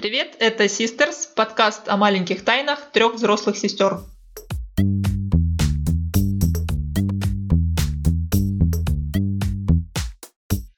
[0.00, 4.00] Привет, это Sisters, подкаст о маленьких тайнах трех взрослых сестер.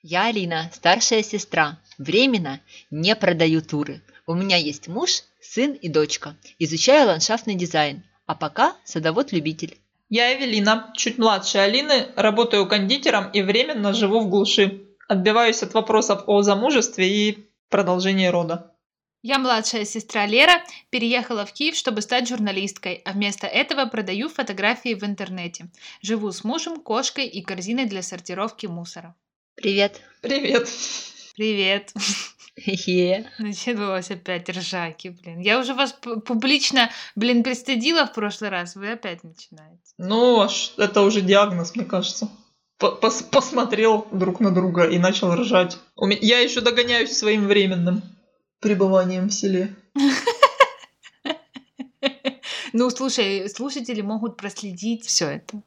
[0.03, 1.79] Я Алина, старшая сестра.
[1.99, 4.03] Временно не продаю туры.
[4.27, 6.35] У меня есть муж, сын и дочка.
[6.59, 8.03] Изучаю ландшафтный дизайн.
[8.27, 9.79] А пока садовод-любитель.
[10.09, 14.83] Я Эвелина, чуть младше Алины, работаю кондитером и временно живу в глуши.
[15.07, 18.72] Отбиваюсь от вопросов о замужестве и продолжении рода.
[19.25, 24.95] Я младшая сестра Лера, переехала в Киев, чтобы стать журналисткой, а вместо этого продаю фотографии
[24.95, 25.69] в интернете.
[26.01, 29.15] Живу с мужем, кошкой и корзиной для сортировки мусора.
[29.55, 30.01] Привет.
[30.23, 30.69] Привет.
[31.37, 31.95] Привет.
[32.59, 33.31] Хе.
[33.39, 35.39] Началось опять ржаки, блин.
[35.39, 39.79] Я уже вас публично, блин, пристыдила в прошлый раз, вы опять начинаете.
[39.99, 40.45] Ну,
[40.79, 42.29] это уже диагноз, мне кажется.
[42.77, 45.79] Пос посмотрел друг на друга и начал ржать.
[45.97, 48.03] Я еще догоняюсь своим временным
[48.63, 49.75] пребыванием в селе.
[52.75, 55.63] Ну, слушай, слушатели могут проследить все это.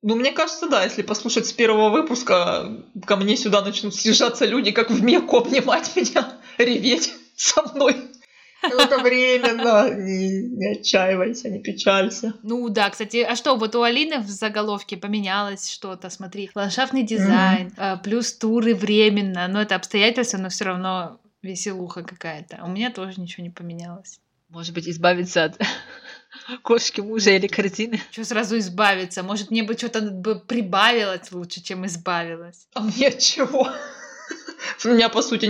[0.00, 2.72] Ну, мне кажется, да, если послушать с первого выпуска,
[3.06, 7.96] ко мне сюда начнут съезжаться люди, как в меку обнимать меня, реветь со мной.
[8.62, 12.32] Это временно, не, не отчаивайся, не печалься.
[12.42, 17.68] Ну да, кстати, а что, вот у Алины в заголовке поменялось что-то, смотри, ландшафтный дизайн,
[17.76, 18.02] mm-hmm.
[18.02, 22.62] плюс туры временно, но это обстоятельства, но все равно веселуха какая-то.
[22.64, 24.20] У меня тоже ничего не поменялось.
[24.48, 25.60] Может быть, избавиться от
[26.62, 28.00] кошки мужа или корзины.
[28.10, 29.22] Что сразу избавиться?
[29.22, 32.66] Может, мне бы что-то бы прибавилось лучше, чем избавилась.
[32.74, 33.68] А мне чего?
[34.84, 35.46] У меня, по сути,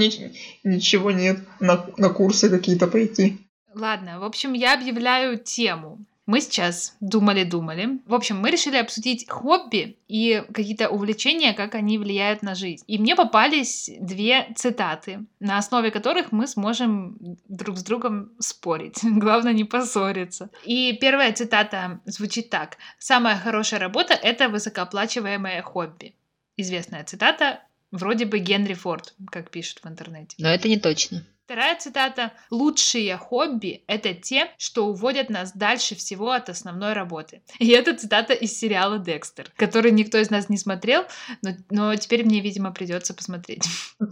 [0.64, 1.40] ничего нет.
[1.60, 3.38] На, на курсы какие-то пойти.
[3.74, 6.04] Ладно, в общем, я объявляю тему.
[6.26, 8.00] Мы сейчас думали-думали.
[8.06, 12.82] В общем, мы решили обсудить хобби и какие-то увлечения, как они влияют на жизнь.
[12.86, 19.00] И мне попались две цитаты, на основе которых мы сможем друг с другом спорить.
[19.02, 20.50] Главное не поссориться.
[20.64, 22.78] И первая цитата звучит так.
[22.98, 26.14] «Самая хорошая работа— это высокооплачиваемое хобби».
[26.56, 27.60] Известная цитата,
[27.94, 30.36] вроде бы Генри Форд, как пишут в интернете.
[30.38, 31.24] Но это не точно.
[31.44, 32.32] Вторая цитата.
[32.50, 37.42] «Лучшие хобби– это те, что уводят нас дальше всего от основной работы».
[37.58, 41.04] И это цитата из сериала «Декстер», который никто из нас не смотрел,
[41.42, 43.64] но, но теперь мне, видимо, придется посмотреть.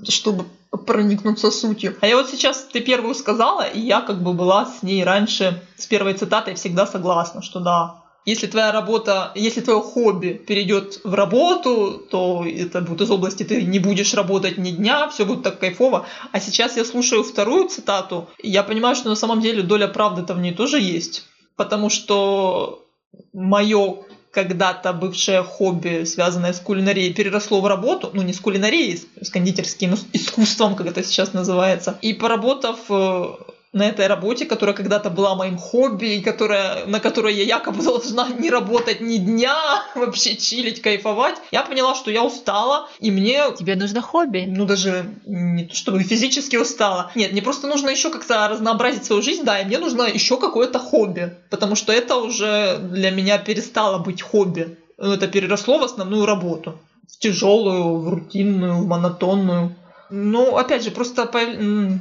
[0.06, 0.44] Чтобы
[0.86, 1.96] проникнуться сутью.
[2.02, 5.62] А я вот сейчас, ты первую сказала, и я как бы была с ней раньше,
[5.76, 11.14] с первой цитатой всегда согласна, что да, если твоя работа, если твое хобби перейдет в
[11.14, 15.58] работу, то это будет из области ты не будешь работать ни дня, все будет так
[15.58, 16.06] кайфово.
[16.30, 20.34] А сейчас я слушаю вторую цитату, и я понимаю, что на самом деле доля правды-то
[20.34, 21.24] в ней тоже есть.
[21.56, 22.84] Потому что
[23.32, 29.28] мое когда-то бывшее хобби, связанное с кулинарией, переросло в работу, ну не с кулинарией, с
[29.28, 31.98] кондитерским искусством, как это сейчас называется.
[32.00, 33.24] И поработав э,
[33.72, 38.28] на этой работе, которая когда-то была моим хобби, и которая, на которой я якобы должна
[38.28, 39.56] не работать ни дня,
[39.94, 43.40] вообще чилить, кайфовать, я поняла, что я устала, и мне...
[43.58, 44.44] Тебе нужно хобби.
[44.46, 47.10] Ну, даже не то, чтобы физически устала.
[47.14, 50.78] Нет, мне просто нужно еще как-то разнообразить свою жизнь, да, и мне нужно еще какое-то
[50.78, 54.76] хобби, потому что это уже для меня перестало быть хобби.
[54.98, 56.78] Это переросло в основную работу.
[57.08, 59.74] В тяжелую, в рутинную, в монотонную.
[60.14, 61.26] Ну, опять же, просто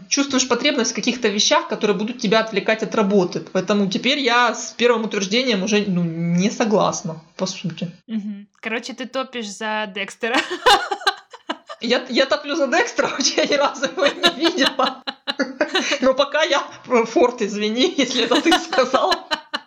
[0.10, 3.40] чувствуешь потребность в каких-то вещах, которые будут тебя отвлекать от работы.
[3.54, 7.90] Поэтому теперь я с первым утверждением уже ну, не согласна, по сути.
[8.08, 8.48] Угу.
[8.60, 10.38] Короче, ты топишь за Декстера.
[11.80, 15.04] Я, я топлю за Декстера, хоть я ни разу его не видела.
[16.02, 16.60] Но пока я...
[16.84, 19.14] Форт, извини, если это ты сказал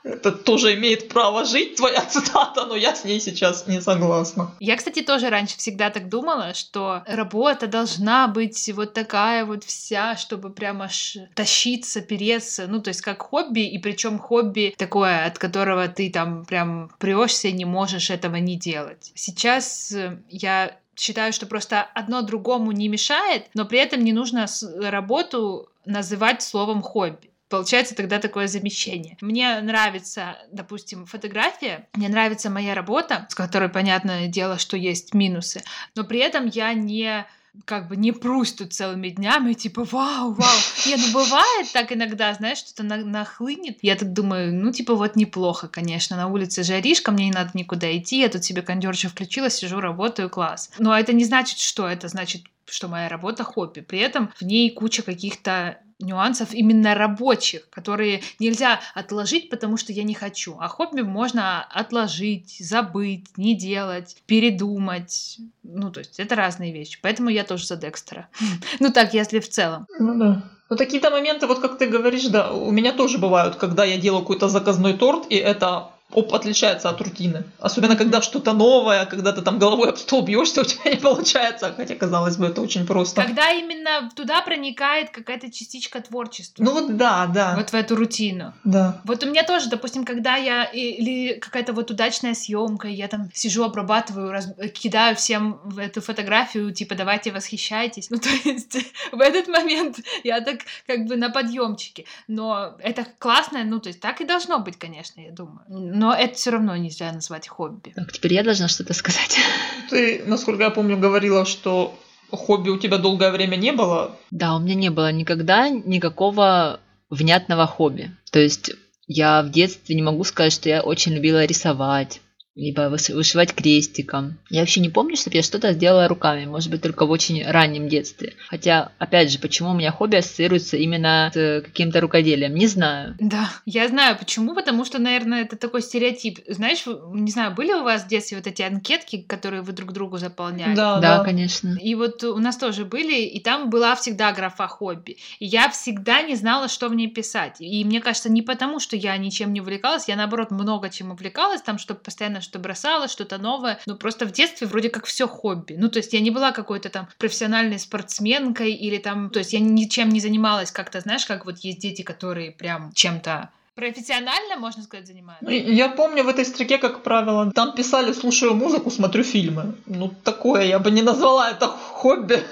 [0.05, 4.55] это тоже имеет право жить, твоя цитата, но я с ней сейчас не согласна.
[4.61, 10.17] Я, кстати, тоже раньше всегда так думала, что работа должна быть вот такая вот вся,
[10.17, 15.39] чтобы прямо аж тащиться, переться, ну, то есть как хобби, и причем хобби такое, от
[15.39, 19.11] которого ты там прям прешься и не можешь этого не делать.
[19.15, 24.47] Сейчас э, я считаю, что просто одно другому не мешает, но при этом не нужно
[24.81, 29.17] работу называть словом хобби получается тогда такое замещение.
[29.21, 35.63] Мне нравится, допустим, фотография, мне нравится моя работа, с которой, понятное дело, что есть минусы,
[35.95, 37.27] но при этом я не
[37.67, 40.59] как бы не прусь тут целыми днями, типа, вау, вау.
[40.87, 43.79] Не, ну бывает так иногда, знаешь, что-то на нахлынет.
[43.83, 47.97] Я так думаю, ну, типа, вот неплохо, конечно, на улице жаришка, мне не надо никуда
[47.97, 50.71] идти, я тут себе кондерчик включила, сижу, работаю, класс.
[50.79, 53.81] Но это не значит, что это значит что моя работа хобби.
[53.81, 60.03] При этом в ней куча каких-то нюансов именно рабочих, которые нельзя отложить, потому что я
[60.03, 60.57] не хочу.
[60.61, 65.39] А хобби можно отложить, забыть, не делать, передумать.
[65.63, 66.99] Ну, то есть это разные вещи.
[67.03, 68.29] Поэтому я тоже за Декстера.
[68.81, 69.87] Ну так, если в целом.
[69.99, 70.43] Ну да.
[70.71, 74.23] Ну, такие-то моменты, вот как ты говоришь, да, у меня тоже бывают, когда я делаю
[74.23, 77.45] какой-то заказной торт, и это отличается от рутины.
[77.59, 81.73] Особенно, когда что-то новое, когда ты там головой об стол бьешься, у тебя не получается.
[81.77, 83.23] Хотя, казалось бы, это очень просто.
[83.23, 86.63] Когда именно туда проникает какая-то частичка творчества.
[86.63, 87.55] Ну вот да, да.
[87.57, 88.55] Вот в эту рутину.
[88.65, 89.01] Да.
[89.05, 93.65] Вот у меня тоже, допустим, когда я или какая-то вот удачная съемка, я там сижу,
[93.65, 98.11] обрабатываю, раз, кидаю всем в эту фотографию, типа давайте восхищайтесь.
[98.11, 98.77] Ну то есть
[99.13, 102.05] в этот момент я так как бы на подъемчике.
[102.29, 105.65] Но это классно, ну то есть так и должно быть, конечно, я думаю.
[105.69, 107.93] Но это все равно нельзя назвать хобби.
[107.95, 109.39] Так, теперь я должна что-то сказать.
[109.91, 111.99] Ты, насколько я помню, говорила, что
[112.31, 114.17] хобби у тебя долгое время не было.
[114.31, 116.81] Да, у меня не было никогда никакого
[117.11, 118.11] внятного хобби.
[118.31, 118.73] То есть
[119.07, 122.21] я в детстве не могу сказать, что я очень любила рисовать,
[122.57, 124.39] либо вышивать крестиком.
[124.49, 127.89] Я вообще не помню, чтобы я что-то сделала руками, может быть, только в очень раннем
[127.89, 128.35] детстве.
[128.49, 133.17] Хотя, опять же, почему у меня хобби ассоциируется именно с каким-то рукоделием, не знаю.
[133.19, 136.41] Да, я знаю почему, потому что, наверное, это такой стереотип.
[136.47, 140.19] Знаешь, не знаю, были у вас в детстве вот эти анкетки, которые вы друг другу
[140.19, 140.77] заполняли?
[140.77, 141.25] Да, да, да.
[141.25, 141.77] конечно.
[141.83, 145.17] И вот у нас тоже были, и там была всегда графа хобби.
[145.41, 147.57] И я всегда не знала, что в ней писать.
[147.59, 151.61] И мне кажется, не потому, что я ничем не увлекалась, я, наоборот, много чем увлекалась,
[151.61, 153.81] там, чтобы постоянно что бросала, что-то новое.
[153.87, 155.75] Но просто в детстве вроде как все хобби.
[155.77, 159.31] Ну, то есть я не была какой-то там профессиональной спортсменкой или там...
[159.31, 163.51] То есть я ничем не занималась как-то, знаешь, как вот есть дети, которые прям чем-то
[163.75, 165.51] профессионально, можно сказать, занимаются?
[165.51, 169.75] Я помню в этой строке, как правило, там писали «слушаю музыку, смотрю фильмы».
[169.87, 172.43] Ну, такое я бы не назвала это хобби.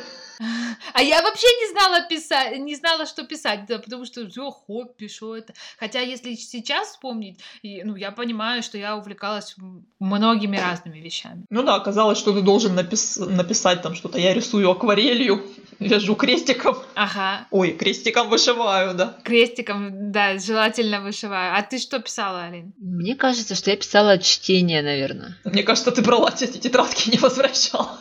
[0.95, 5.07] А я вообще не знала писать, не знала, что писать, да, потому что все хобби,
[5.09, 5.55] что это.
[5.79, 9.55] Хотя, если сейчас вспомнить, и, ну, я понимаю, что я увлекалась
[10.01, 11.45] многими разными вещами.
[11.51, 14.19] Ну да, оказалось, что ты должен напис- написать там что-то.
[14.19, 15.43] Я рисую акварелью,
[15.79, 16.77] вяжу крестиком.
[16.95, 17.47] Ага.
[17.51, 19.17] Ой, крестиком вышиваю, да.
[19.25, 21.57] Крестиком, да, желательно вышиваю.
[21.57, 22.73] А ты что писала, Алин?
[22.79, 25.37] Мне кажется, что я писала чтение, наверное.
[25.45, 27.99] Мне кажется, ты брала эти тетрадки и не возвращала.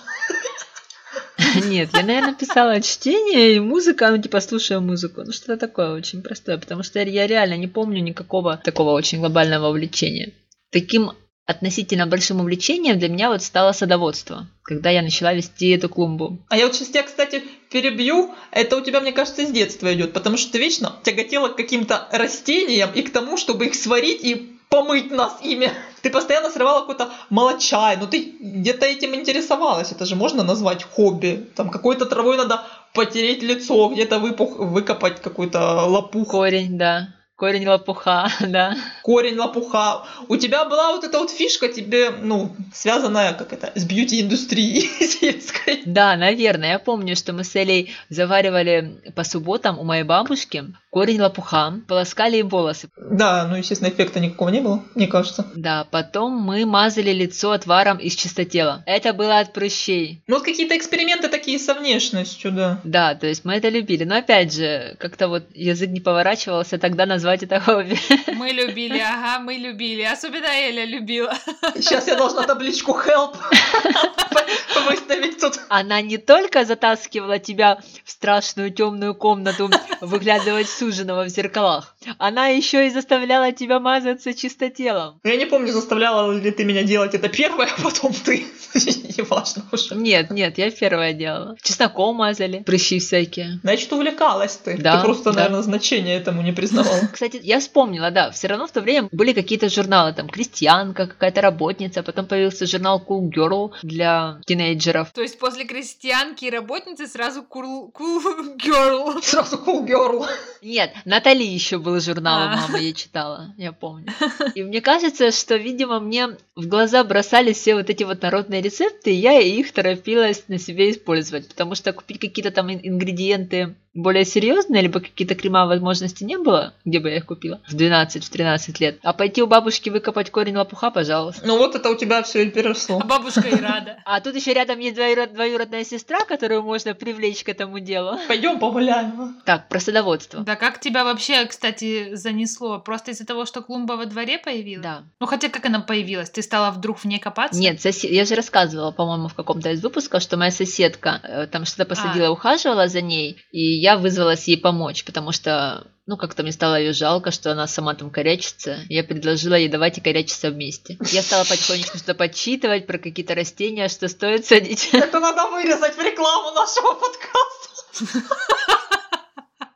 [1.56, 5.24] Нет, я, наверное, писала чтение и музыка, ну, типа, слушаю музыку.
[5.26, 9.70] Ну, что-то такое очень простое, потому что я реально не помню никакого такого очень глобального
[9.70, 10.34] увлечения.
[10.72, 11.12] Таким
[11.46, 16.40] относительно большим увлечением для меня вот стало садоводство, когда я начала вести эту клумбу.
[16.50, 18.34] А я вот сейчас тебя, кстати, перебью.
[18.52, 22.08] Это у тебя, мне кажется, с детства идет, потому что ты вечно тяготела к каким-то
[22.12, 25.72] растениям и к тому, чтобы их сварить и помыть нас ими.
[26.02, 29.92] Ты постоянно срывала какой-то молочай, но ты где-то этим интересовалась.
[29.92, 31.50] Это же можно назвать хобби.
[31.56, 32.64] Там какой-то травой надо
[32.94, 36.30] потереть лицо, где-то выпух, выкопать какой-то лопух.
[36.30, 37.10] Корень, да.
[37.42, 38.76] Корень лопуха, да.
[39.02, 40.04] Корень лопуха.
[40.28, 45.82] У тебя была вот эта вот фишка тебе, ну, связанная, как это, с бьюти-индустрией сельской.
[45.86, 46.74] Да, наверное.
[46.74, 52.38] Я помню, что мы с Элей заваривали по субботам у моей бабушки корень лопуха, полоскали
[52.38, 52.90] им волосы.
[52.98, 55.48] Да, ну, естественно, эффекта никакого не было, мне кажется.
[55.56, 58.84] Да, потом мы мазали лицо отваром из чистотела.
[58.86, 60.22] Это было от прыщей.
[60.28, 62.82] Ну, вот какие-то эксперименты такие со внешностью, да.
[62.84, 64.04] Да, то есть мы это любили.
[64.04, 67.98] Но опять же, как-то вот язык не поворачивался тогда назвать это хобби.
[68.36, 70.02] Мы любили, ага, мы любили.
[70.02, 71.34] Особенно Эля любила.
[71.76, 73.36] Сейчас я должна табличку help
[74.90, 75.60] выставить тут.
[75.70, 79.70] Она не только затаскивала тебя в страшную темную комнату
[80.02, 81.96] выглядывать суженого в зеркалах.
[82.18, 85.20] Она еще и заставляла тебя мазаться чистотелом.
[85.24, 88.46] Я не помню, заставляла ли ты меня делать это первое, а потом ты.
[89.18, 89.96] Неважно уже.
[89.96, 91.56] Нет, нет, я первая делала.
[91.62, 93.60] Чесноком мазали, прыщи всякие.
[93.62, 94.78] Значит, увлекалась ты.
[94.78, 95.42] Да, ты просто, да.
[95.42, 97.02] наверное, значение этому не признавала.
[97.14, 101.42] Кстати, я вспомнила, да, все равно в то время были какие-то журналы, там, крестьянка, какая-то
[101.42, 105.12] работница, потом появился журнал Cool Girl для тинейджеров.
[105.12, 109.22] То есть после крестьянки и работницы сразу Cool, cool Girl.
[109.22, 110.26] Сразу Cool Girl.
[110.72, 112.56] Нет, Натали еще был журнал а.
[112.56, 114.14] мамы, я читала, я помню.
[114.56, 119.12] И мне кажется, что, видимо, мне в глаза бросались все вот эти вот народные рецепты,
[119.12, 124.82] и я их торопилась на себе использовать, потому что купить какие-то там ингредиенты более серьезные,
[124.82, 129.00] либо какие-то крема возможности не было, где бы я их купила в 12-13 лет.
[129.04, 131.46] А пойти у бабушки выкопать корень лопуха, пожалуйста.
[131.46, 133.00] Ну вот это у тебя все и переросло.
[133.02, 133.98] А бабушка и рада.
[134.06, 138.18] А тут еще рядом есть двоюрод, двоюродная сестра, которую можно привлечь к этому делу.
[138.28, 139.42] Пойдем погуляем.
[139.46, 140.42] Так, про садоводство.
[140.42, 142.80] Да как тебя вообще, кстати, занесло?
[142.80, 144.84] Просто из-за того, что клумба во дворе появилась?
[144.84, 145.04] Да.
[145.20, 146.30] Ну хотя как она появилась?
[146.30, 147.60] Ты стала вдруг в ней копаться?
[147.60, 148.12] Нет, сосед...
[148.12, 152.28] я же рассказывала, по-моему, в каком-то из выпусков, что моя соседка э, там что-то посадила,
[152.28, 152.32] а.
[152.32, 156.94] ухаживала за ней, и я вызвалась ей помочь, потому что, ну, как-то мне стало ее
[156.94, 158.78] жалко, что она сама там корячится.
[158.90, 161.00] Я предложила ей, давайте корячиться вместе.
[161.12, 164.90] Я стала потихонечку что-то подсчитывать про какие-то растения, что стоит садить.
[164.94, 168.36] Это надо вырезать в рекламу нашего подкаста.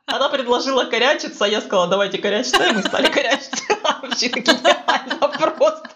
[0.06, 3.64] Она предложила корячиться, а я сказала, давайте корячиться, и мы стали корячиться.
[4.02, 5.90] Вообще гениально просто.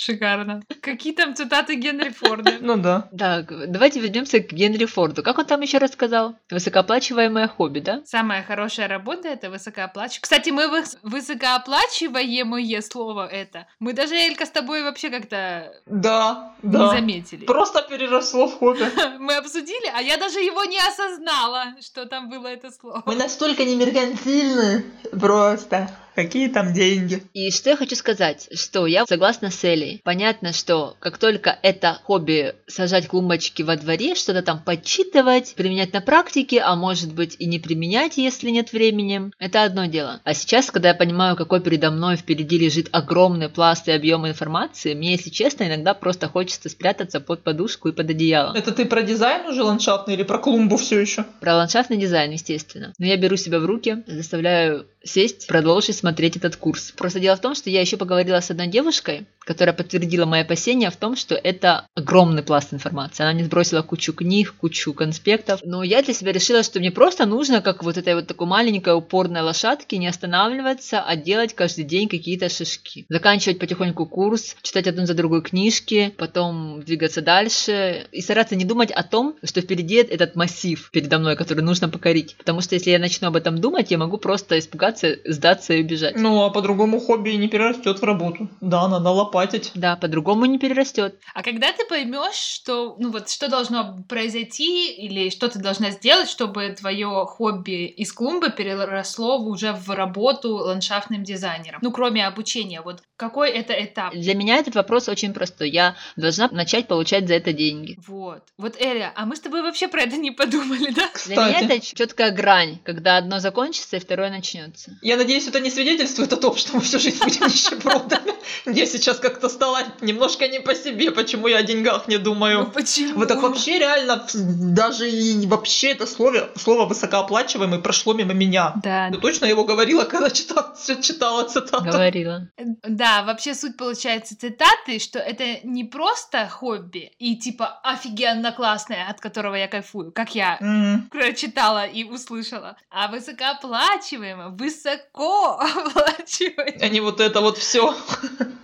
[0.00, 0.62] Шикарно.
[0.80, 2.52] Какие там цитаты Генри Форда?
[2.60, 3.08] Ну да.
[3.16, 5.22] Так, давайте вернемся к Генри Форду.
[5.22, 6.36] Как он там еще рассказал?
[6.50, 8.00] Высокооплачиваемое хобби, да?
[8.06, 10.22] Самая хорошая работа это высокооплачиваемое.
[10.22, 13.66] Кстати, мы выс- высокооплачиваемое слово это.
[13.78, 16.88] Мы даже, Элька, с тобой вообще как-то Да, не да.
[16.90, 17.44] заметили.
[17.44, 18.84] Просто переросло в хобби.
[19.18, 23.02] Мы обсудили, а я даже его не осознала, что там было это слово.
[23.06, 24.84] Мы настолько не меркантильны.
[25.20, 25.90] Просто.
[26.14, 27.22] Какие там деньги?
[27.34, 30.00] И что я хочу сказать, что я согласна с Элей.
[30.04, 36.00] Понятно, что как только это хобби сажать клумбочки во дворе, что-то там подсчитывать, применять на
[36.00, 40.20] практике, а может быть и не применять, если нет времени, это одно дело.
[40.24, 44.94] А сейчас, когда я понимаю, какой передо мной впереди лежит огромный пласт и объем информации,
[44.94, 48.54] мне, если честно, иногда просто хочется спрятаться под подушку и под одеяло.
[48.56, 51.24] Это ты про дизайн уже ландшафтный или про клумбу все еще?
[51.40, 52.92] Про ландшафтный дизайн, естественно.
[52.98, 56.92] Но я беру себя в руки, заставляю сесть, продолжить смотреть этот курс.
[56.96, 60.90] Просто дело в том, что я еще поговорила с одной девушкой, которая подтвердила мои опасения
[60.90, 63.22] в том, что это огромный пласт информации.
[63.22, 65.60] Она не сбросила кучу книг, кучу конспектов.
[65.64, 68.94] Но я для себя решила, что мне просто нужно, как вот этой вот такой маленькой
[68.96, 73.06] упорной лошадке, не останавливаться, а делать каждый день какие-то шажки.
[73.08, 78.90] Заканчивать потихоньку курс, читать одну за другой книжки, потом двигаться дальше и стараться не думать
[78.90, 82.36] о том, что впереди этот массив передо мной, который нужно покорить.
[82.36, 86.16] Потому что если я начну об этом думать, я могу просто испугаться, сдаться и убежать.
[86.16, 88.48] Ну, а по-другому хобби не перерастет в работу.
[88.60, 89.72] Да, надо лопатить.
[89.74, 91.20] Да, по-другому не перерастет.
[91.34, 96.28] А когда ты поймешь, что, ну вот, что должно произойти или что ты должна сделать,
[96.28, 101.80] чтобы твое хобби из клумбы переросло уже в работу ландшафтным дизайнером?
[101.82, 104.14] Ну, кроме обучения, вот какой это этап?
[104.14, 105.68] Для меня этот вопрос очень простой.
[105.68, 107.98] Я должна начать получать за это деньги.
[108.08, 108.42] Вот.
[108.56, 111.10] Вот, Эля, а мы с тобой вообще про это не подумали, да?
[111.26, 111.64] Для меня Кстати.
[111.64, 114.98] это четкая грань, когда одно закончится и второе начнется.
[115.02, 118.32] Я надеюсь, это не свидетельствует о том, что мы всю жизнь будем нищебродами.
[118.64, 122.70] Мне сейчас как-то стало немножко не по себе, почему я о деньгах не Ну думаю.
[122.74, 123.18] почему?
[123.18, 128.72] Вот так вообще реально, даже и вообще это слово, слово высокооплачиваемый прошло мимо меня.
[128.82, 131.84] Да, Ты точно его говорила, когда читала, читала цитату?
[131.84, 132.48] Говорила.
[132.88, 139.20] Да, вообще суть получается цитаты, что это не просто хобби и типа офигенно классное, от
[139.20, 141.08] которого я кайфую, как я М.
[141.10, 146.78] прочитала и услышала, а высокооплачиваемо, высоко оплачиваемо.
[146.80, 147.94] А не вот это вот все.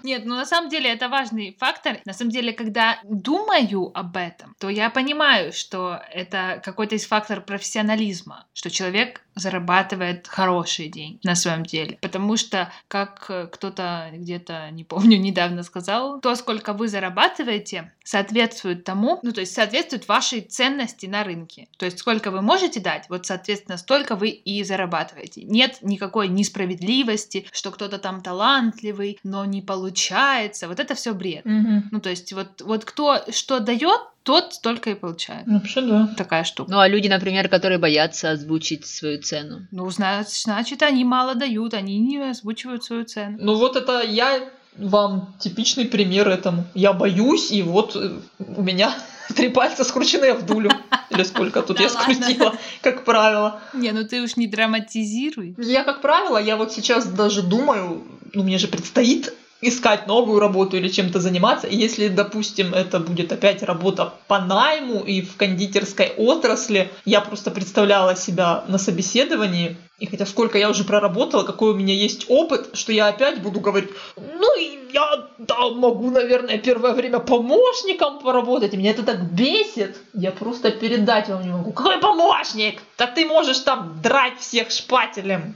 [0.03, 1.99] Нет, ну на самом деле это важный фактор.
[2.05, 7.41] На самом деле, когда думаю об этом, то я понимаю, что это какой-то из фактор
[7.41, 11.99] профессионализма, что человек зарабатывает хорошие деньги на своем деле.
[12.01, 18.85] Потому что, как э, кто-то где-то, не помню, недавно сказал, то, сколько вы зарабатываете, соответствует
[18.85, 21.69] тому, ну, то есть соответствует вашей ценности на рынке.
[21.77, 25.43] То есть сколько вы можете дать, вот, соответственно, столько вы и зарабатываете.
[25.45, 30.69] Нет никакой несправедливости, что кто-то там талантливый, но не получается.
[30.69, 31.45] Вот это все бред.
[31.45, 35.47] Ну, то есть вот, вот кто что дает, тот столько и получает.
[35.47, 36.09] Вообще да.
[36.17, 36.71] Такая штука.
[36.71, 39.67] Ну а люди, например, которые боятся озвучить свою цену.
[39.71, 43.39] Ну, значит, значит, они мало дают, они не озвучивают свою цену.
[43.41, 46.65] Ну вот это я вам типичный пример этому.
[46.75, 48.93] Я боюсь, и вот э, у меня
[49.37, 50.71] три пальца скручены в дулю.
[51.11, 52.15] Или сколько тут Да я ладно.
[52.15, 53.61] скрутила, как правило.
[53.75, 55.55] Не, ну ты уж не драматизируй.
[55.59, 58.03] Я, как правило, я вот сейчас даже думаю,
[58.35, 61.67] ну мне же предстоит искать новую работу или чем-то заниматься.
[61.67, 67.51] И если, допустим, это будет опять работа по найму и в кондитерской отрасли, я просто
[67.51, 72.71] представляла себя на собеседовании, и хотя сколько я уже проработала, какой у меня есть опыт,
[72.75, 74.49] что я опять буду говорить, ну
[74.93, 80.71] я да, могу, наверное, первое время помощником поработать, и меня это так бесит, я просто
[80.71, 81.73] передать вам не могу.
[81.73, 82.81] Какой помощник?
[82.99, 85.55] Да ты можешь там драть всех шпателем.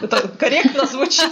[0.00, 1.30] Это корректно звучит?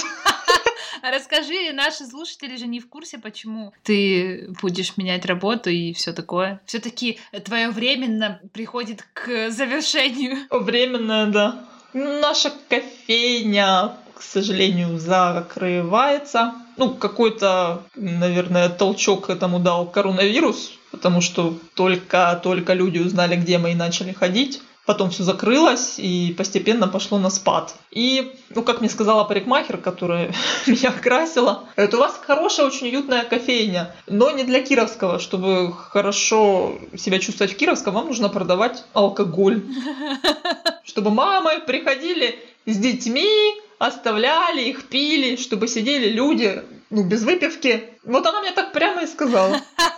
[1.02, 6.12] А расскажи, наши слушатели же не в курсе, почему ты будешь менять работу и все
[6.12, 6.60] такое.
[6.66, 10.46] Все-таки твое временно приходит к завершению.
[10.50, 11.64] Временное, да.
[11.92, 16.54] Наша кофейня, к сожалению, закрывается.
[16.76, 23.74] Ну, какой-то, наверное, толчок этому дал коронавирус, потому что только-только люди узнали, где мы и
[23.74, 24.60] начали ходить.
[24.88, 27.74] Потом все закрылось и постепенно пошло на спад.
[27.90, 30.32] И, ну, как мне сказала парикмахер, которая
[30.66, 35.18] меня красила, это у вас хорошая, очень уютная кофейня, но не для Кировского.
[35.18, 39.62] Чтобы хорошо себя чувствовать в Кировском, вам нужно продавать алкоголь.
[40.84, 47.84] Чтобы мамы приходили с детьми, оставляли их, пили, чтобы сидели люди, ну, без выпивки.
[48.04, 49.60] Вот она мне так прямо и сказала.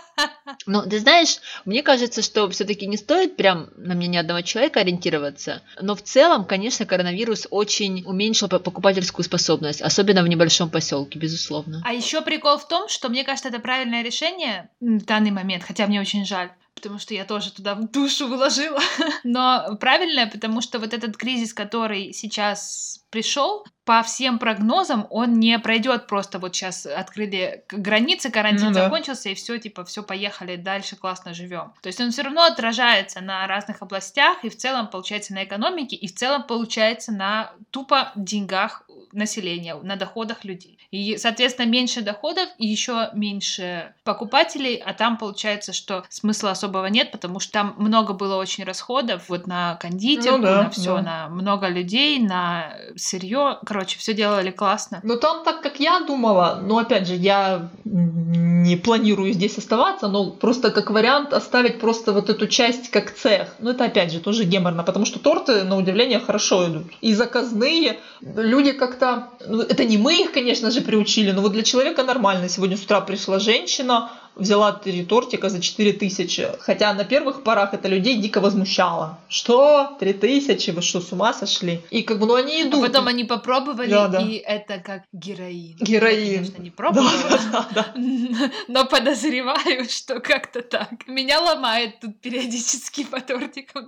[0.65, 4.79] Но ты знаешь, мне кажется, что все-таки не стоит прям на мне ни одного человека
[4.79, 5.61] ориентироваться.
[5.79, 11.81] Но в целом, конечно, коронавирус очень уменьшил покупательскую способность, особенно в небольшом поселке, безусловно.
[11.85, 15.87] А еще прикол в том, что мне кажется, это правильное решение в данный момент, хотя
[15.87, 16.51] мне очень жаль
[16.81, 18.79] потому что я тоже туда душу выложила.
[19.23, 25.59] Но правильное, потому что вот этот кризис, который сейчас пришел, по всем прогнозам он не
[25.59, 28.83] пройдет просто вот сейчас открыли границы, карантин ну, да.
[28.85, 31.73] закончился, и все, типа, все, поехали дальше, классно живем.
[31.81, 35.95] То есть он все равно отражается на разных областях, и в целом получается на экономике,
[35.95, 38.83] и в целом получается на тупо деньгах
[39.13, 40.77] населения, на доходах людей.
[40.91, 47.11] И, соответственно, меньше доходов и еще меньше покупателей, а там получается, что смысла особого нет,
[47.11, 51.01] потому что там много было очень расходов вот на кондитерку, ну, да, на все, да.
[51.01, 53.57] на много людей, на сырье.
[53.65, 54.99] Короче, все делали классно.
[55.03, 60.31] Но там так, как я думала, но опять же, я не планирую здесь оставаться, но
[60.31, 63.55] просто как вариант оставить просто вот эту часть как цех.
[63.59, 66.87] Но это опять же тоже геморно, потому что торты, на удивление, хорошо идут.
[67.01, 67.99] И заказные.
[68.21, 69.00] Люди как-то...
[69.01, 72.49] Ну, это не мы их, конечно же, приучили, но вот для человека нормально.
[72.49, 76.47] Сегодня с утра пришла женщина, взяла три тортика за 4 тысячи.
[76.59, 79.19] Хотя на первых порах это людей дико возмущало.
[79.27, 79.97] Что?
[79.99, 80.71] 3 тысячи?
[80.71, 81.81] Вы что, с ума сошли?
[81.89, 82.83] И как бы, ну они идут.
[82.83, 84.21] А потом они попробовали, да, да.
[84.21, 85.77] и это как героин.
[85.79, 86.31] Героин.
[86.31, 87.11] Я, конечно, не пробовала,
[87.51, 88.51] да, да, да.
[88.67, 91.07] но подозреваю, что как-то так.
[91.07, 93.81] Меня ломает тут периодически по тортикам.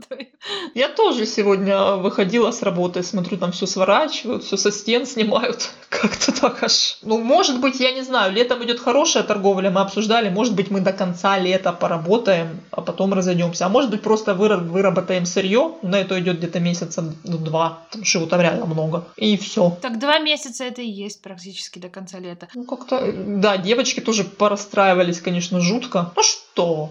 [0.73, 5.69] Я тоже сегодня выходила с работы, смотрю, там все сворачивают, все со стен снимают.
[5.89, 6.97] Как-то так аж.
[7.01, 10.81] Ну, может быть, я не знаю, летом идет хорошая торговля, мы обсуждали, может быть, мы
[10.81, 13.65] до конца лета поработаем, а потом разойдемся.
[13.65, 18.29] А может быть, просто выработаем сырье, на это идет где-то месяца ну, два, что его
[18.29, 19.07] там реально много.
[19.15, 19.77] И все.
[19.81, 22.47] Так два месяца это и есть практически до конца лета.
[22.53, 26.11] Ну, как-то, да, девочки тоже порастраивались, конечно, жутко.
[26.15, 26.42] Ну что,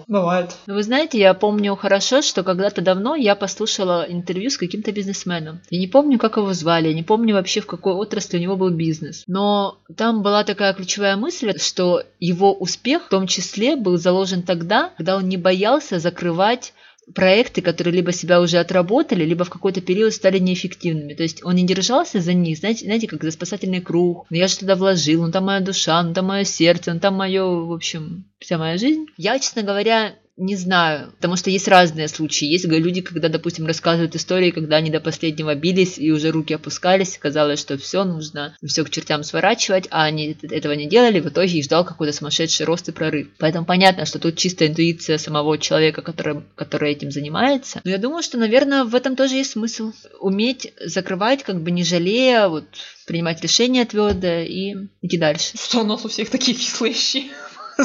[0.09, 0.57] бывает.
[0.67, 5.61] Ну, вы знаете, я помню хорошо, что когда-то давно я послушала интервью с каким-то бизнесменом.
[5.71, 8.57] Я не помню, как его звали, я не помню вообще, в какой отрасли у него
[8.57, 9.25] был бизнес.
[9.27, 14.91] Но там была такая ключевая мысль, что его успех в том числе был заложен тогда,
[14.97, 16.73] когда он не боялся закрывать
[17.15, 21.15] проекты, которые либо себя уже отработали, либо в какой-то период стали неэффективными.
[21.15, 24.27] То есть он не держался за них, знаете, знаете как за спасательный круг.
[24.31, 27.15] Ну, я же туда вложил, ну там моя душа, ну там мое сердце, ну там
[27.15, 29.07] мое, в общем, вся моя жизнь.
[29.17, 32.47] Я, честно говоря, не знаю, потому что есть разные случаи.
[32.47, 37.19] Есть люди, когда, допустим, рассказывают истории, когда они до последнего бились и уже руки опускались,
[37.19, 41.59] казалось, что все нужно, все к чертям сворачивать, а они этого не делали, в итоге
[41.59, 43.29] их ждал какой-то сумасшедший рост и прорыв.
[43.39, 47.81] Поэтому понятно, что тут чистая интуиция самого человека, который, который этим занимается.
[47.85, 49.93] Но я думаю, что, наверное, в этом тоже есть смысл.
[50.19, 52.65] Уметь закрывать, как бы не жалея, вот
[53.07, 55.59] принимать решения твердо и идти дальше.
[55.59, 57.31] Что у нас у всех такие кислые щи?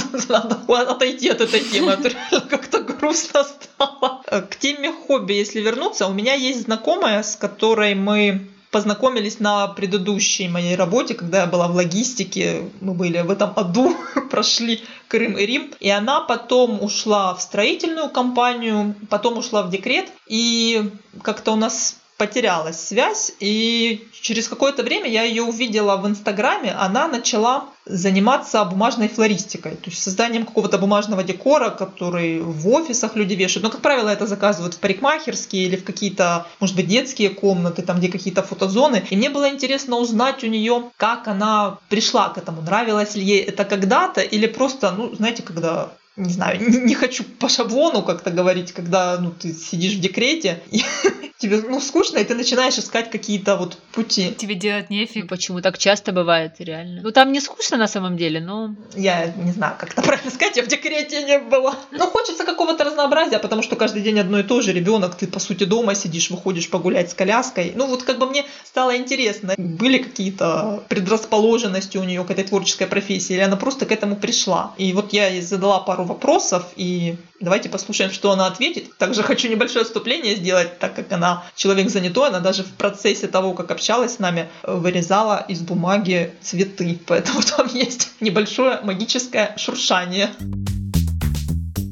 [0.30, 0.58] Надо
[0.92, 4.22] отойти от этой темы, реально как-то грустно стало.
[4.26, 10.48] К теме хобби, если вернуться, у меня есть знакомая, с которой мы познакомились на предыдущей
[10.48, 13.96] моей работе, когда я была в логистике, мы были в этом аду,
[14.30, 20.12] прошли Крым и Рим, и она потом ушла в строительную компанию, потом ушла в декрет,
[20.28, 20.92] и
[21.24, 27.08] как-то у нас потерялась связь, и через какое-то время я ее увидела в Инстаграме, она
[27.08, 33.64] начала заниматься бумажной флористикой, то есть созданием какого-то бумажного декора, который в офисах люди вешают.
[33.64, 38.00] Но, как правило, это заказывают в парикмахерские или в какие-то, может быть, детские комнаты, там,
[38.00, 39.06] где какие-то фотозоны.
[39.10, 43.42] И мне было интересно узнать у нее, как она пришла к этому, нравилось ли ей
[43.42, 48.72] это когда-то или просто, ну, знаете, когда не знаю, не, хочу по шаблону как-то говорить,
[48.72, 50.82] когда ну, ты сидишь в декрете, и
[51.38, 54.34] тебе ну, скучно, и ты начинаешь искать какие-то вот пути.
[54.34, 55.24] Тебе делать нефиг.
[55.24, 57.02] Ну, почему так часто бывает, реально?
[57.04, 58.76] Ну, там не скучно на самом деле, но...
[58.96, 61.76] Я не знаю, как это правильно сказать, я в декрете не была.
[61.92, 64.74] Но хочется какого-то разнообразия, потому что каждый день одно и то же.
[64.74, 67.74] Ребенок, ты, по сути, дома сидишь, выходишь погулять с коляской.
[67.76, 72.88] Ну, вот как бы мне стало интересно, были какие-то предрасположенности у нее к этой творческой
[72.88, 74.74] профессии, или она просто к этому пришла.
[74.78, 78.98] И вот я ей задала пару вопросов, и давайте послушаем, что она ответит.
[78.98, 83.54] Также хочу небольшое вступление сделать, так как она человек занятой, она даже в процессе того,
[83.54, 87.00] как общалась с нами, вырезала из бумаги цветы.
[87.06, 90.32] Поэтому там есть небольшое магическое шуршание.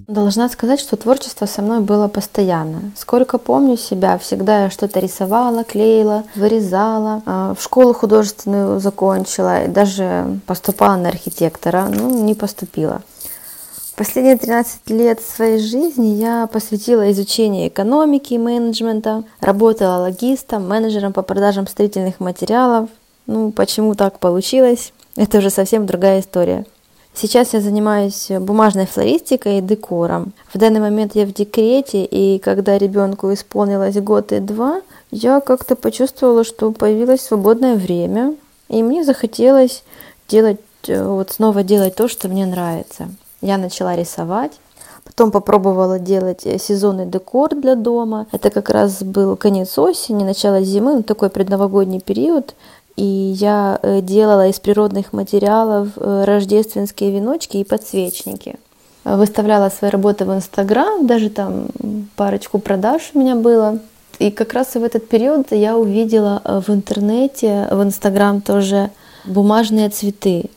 [0.08, 2.91] Должна сказать, что творчество со мной было постоянно.
[2.95, 7.23] Сколько помню себя, всегда я что-то рисовала, клеила, вырезала.
[7.25, 13.01] А, в школу художественную закончила, и даже поступала на архитектора, ну не поступила.
[13.95, 21.21] Последние 13 лет своей жизни я посвятила изучению экономики и менеджмента, работала логистом, менеджером по
[21.21, 22.89] продажам строительных материалов.
[23.25, 26.65] Ну, почему так получилось, это уже совсем другая история.
[27.13, 30.34] Сейчас я занимаюсь бумажной флористикой и декором.
[30.53, 34.81] В данный момент я в декрете, и когда ребенку исполнилось год и два,
[35.12, 38.36] я как-то почувствовала, что появилось свободное время,
[38.67, 39.86] и мне захотелось
[40.27, 43.08] делать, э, вот снова делать то, что мне нравится.
[43.41, 44.54] Я начала рисовать,
[45.06, 48.26] Потом попробовала делать э, сезонный декор для дома.
[48.32, 52.56] Это как раз был конец осени, начало зимы, ну, такой предновогодний период.
[52.95, 58.56] И я э, делала из природных материалов э, рождественские веночки и подсвечники.
[59.04, 61.67] Выставляла свои работы в Инстаграм, даже там
[62.15, 63.78] парочку продаж у меня было.
[64.17, 68.89] И как раз в этот период я увидела в интернете, в Инстаграм тоже
[69.26, 70.50] бумажные цветы.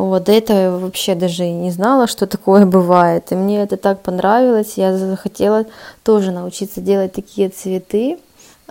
[0.00, 3.32] Вот, до этого я вообще даже не знала, что такое бывает.
[3.32, 4.74] И мне это так понравилось.
[4.76, 5.66] Я захотела
[6.02, 8.18] тоже научиться делать такие цветы.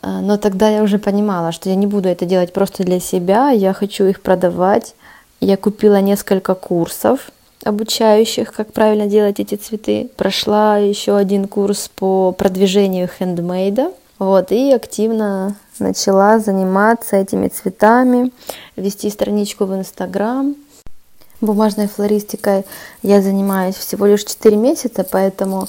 [0.02, 3.52] А, но тогда я уже понимала, что я не буду это делать просто для себя,
[3.52, 4.96] я хочу их продавать.
[5.40, 7.32] Я купила несколько курсов
[7.64, 10.10] обучающих, как правильно делать эти цветы.
[10.18, 13.92] Прошла еще один курс по продвижению хендмейда.
[14.18, 18.32] Вот, и активно начала заниматься этими цветами,
[18.76, 20.56] вести страничку в Инстаграм.
[21.42, 22.66] Бумажной флористикой
[23.02, 25.68] я занимаюсь всего лишь 4 месяца, поэтому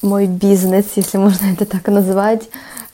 [0.00, 2.42] мой бизнес, если можно это так назвать,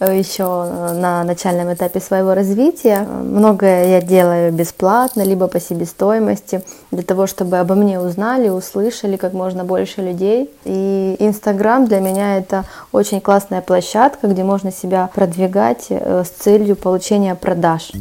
[0.01, 3.01] э, еще на начальном этапе своего развития.
[3.01, 9.35] Многое я делаю бесплатно, либо по себестоимости, для того, чтобы обо мне узнали, услышали как
[9.35, 10.51] можно больше людей.
[10.65, 16.75] И Инстаграм для меня это очень классная площадка, где можно себя продвигать э, с целью
[16.75, 17.93] получения продаж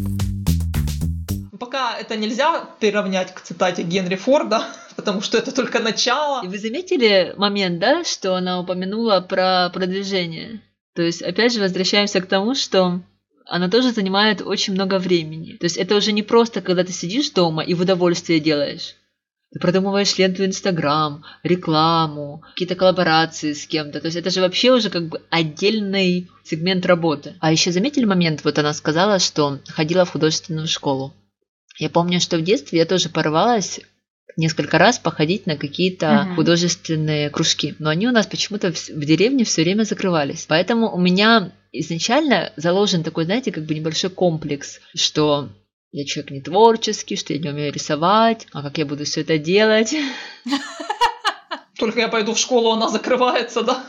[1.73, 4.63] пока это нельзя приравнять к цитате Генри Форда,
[4.95, 6.45] потому что это только начало.
[6.45, 10.61] И вы заметили момент, да, что она упомянула про продвижение?
[10.95, 13.01] То есть, опять же, возвращаемся к тому, что
[13.47, 15.53] она тоже занимает очень много времени.
[15.53, 18.93] То есть это уже не просто, когда ты сидишь дома и в удовольствие делаешь.
[19.51, 23.99] Ты продумываешь ленту Инстаграм, рекламу, какие-то коллаборации с кем-то.
[23.99, 27.33] То есть это же вообще уже как бы отдельный сегмент работы.
[27.39, 31.13] А еще заметили момент, вот она сказала, что ходила в художественную школу.
[31.77, 33.79] Я помню, что в детстве я тоже порвалась
[34.37, 36.35] несколько раз походить на какие-то uh-huh.
[36.35, 37.75] художественные кружки.
[37.79, 40.45] Но они у нас почему-то в, в деревне все время закрывались.
[40.47, 45.49] Поэтому у меня изначально заложен такой, знаете, как бы небольшой комплекс, что
[45.91, 49.37] я человек не творческий, что я не умею рисовать, а как я буду все это
[49.37, 49.95] делать.
[51.77, 53.83] Только я пойду в школу, она закрывается, да?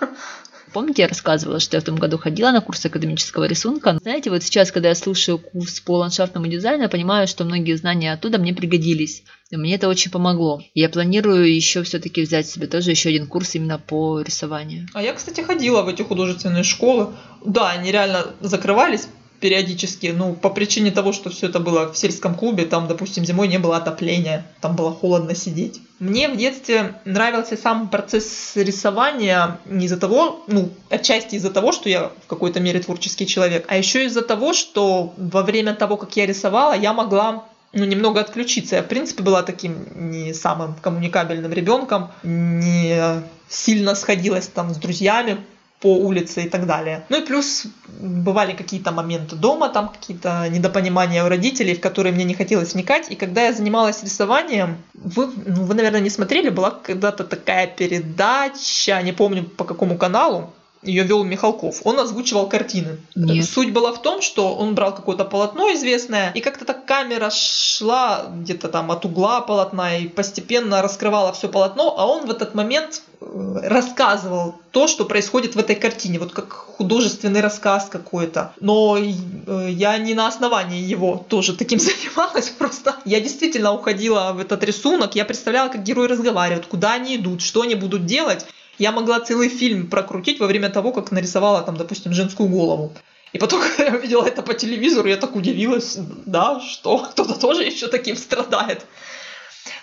[0.72, 3.98] Помните, я рассказывала, что я в том году ходила на курс академического рисунка?
[4.02, 8.12] Знаете, вот сейчас, когда я слушаю курс по ландшафтному дизайну, я понимаю, что многие знания
[8.12, 9.22] оттуда мне пригодились.
[9.50, 10.62] И мне это очень помогло.
[10.74, 14.88] Я планирую еще все-таки взять себе тоже еще один курс именно по рисованию.
[14.92, 17.14] А я, кстати, ходила в эти художественные школы.
[17.44, 19.08] Да, они реально закрывались
[19.40, 23.48] периодически, ну, по причине того, что все это было в сельском клубе, там, допустим, зимой
[23.48, 25.80] не было отопления, там было холодно сидеть.
[25.98, 31.88] Мне в детстве нравился сам процесс рисования не из-за того, ну, отчасти из-за того, что
[31.88, 36.16] я в какой-то мере творческий человек, а еще из-за того, что во время того, как
[36.16, 38.76] я рисовала, я могла ну, немного отключиться.
[38.76, 45.38] Я, в принципе, была таким не самым коммуникабельным ребенком, не сильно сходилась там с друзьями
[45.80, 47.04] по улице и так далее.
[47.08, 47.66] Ну и плюс
[48.00, 53.10] бывали какие-то моменты дома, там какие-то недопонимания у родителей, в которые мне не хотелось вникать.
[53.10, 59.00] И когда я занималась рисованием, вы, ну, вы наверное, не смотрели, была когда-то такая передача,
[59.02, 61.80] не помню по какому каналу, ее вел Михалков.
[61.84, 62.98] Он озвучивал картины.
[63.14, 63.44] Нет.
[63.44, 68.26] Суть была в том, что он брал какое-то полотно известное, и как-то так камера шла
[68.32, 73.02] где-то там от угла полотна и постепенно раскрывала все полотно, а он в этот момент
[73.20, 78.52] э, рассказывал то, что происходит в этой картине, вот как художественный рассказ какой-то.
[78.60, 84.38] Но э, я не на основании его тоже таким занималась, просто я действительно уходила в
[84.38, 88.46] этот рисунок, я представляла, как герои разговаривают, куда они идут, что они будут делать,
[88.78, 92.92] я могла целый фильм прокрутить во время того, как нарисовала там, допустим, женскую голову.
[93.32, 97.64] И потом, когда я увидела это по телевизору, я так удивилась, да, что кто-то тоже
[97.64, 98.80] еще таким страдает.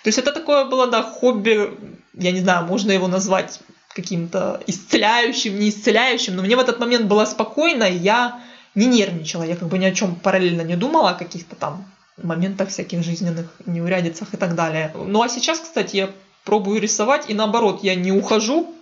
[0.02, 1.70] То есть это такое было, да, хобби,
[2.14, 3.60] я не знаю, можно его назвать
[3.94, 8.40] каким-то исцеляющим, не исцеляющим, но мне в этот момент было спокойно, я
[8.74, 11.90] не нервничала, я как бы ни о чем параллельно не думала, о каких-то там
[12.22, 14.92] моментах всяких жизненных, неурядицах и так далее.
[14.94, 16.10] Ну а сейчас, кстати, я
[16.44, 18.75] пробую рисовать, и наоборот, я не ухожу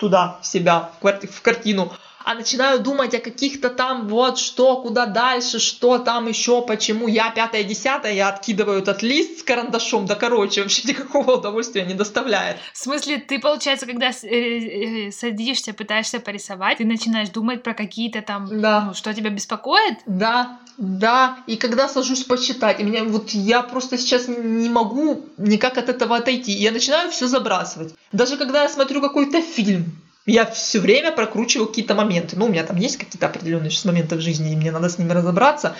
[0.00, 1.92] туда, в себя, в картину,
[2.24, 7.30] а начинаю думать о каких-то там вот что, куда дальше, что там еще, почему я
[7.30, 12.58] пятое, десятое, я откидываю этот лист с карандашом, да короче, вообще никакого удовольствия не доставляет.
[12.72, 18.22] В смысле, ты, получается, когда э, э, садишься, пытаешься порисовать, ты начинаешь думать про какие-то
[18.22, 18.84] там, да.
[18.88, 19.98] ну, что тебя беспокоит?
[20.06, 25.78] Да, да, и когда сажусь почитать, и меня вот я просто сейчас не могу никак
[25.78, 27.94] от этого отойти, я начинаю все забрасывать.
[28.12, 29.84] Даже когда я смотрю какой-то фильм,
[30.26, 32.36] я все время прокручиваю какие-то моменты.
[32.36, 34.98] Ну, у меня там есть какие-то определенные сейчас моменты в жизни, и мне надо с
[34.98, 35.76] ними разобраться.